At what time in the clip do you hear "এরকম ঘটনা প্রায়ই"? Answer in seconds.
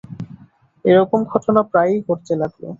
0.85-1.99